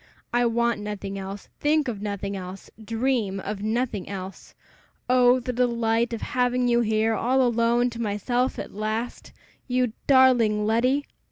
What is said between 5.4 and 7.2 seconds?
delight of having you here